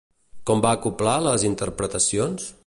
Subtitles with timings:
[0.49, 2.51] Com va acoblar les interpretacions?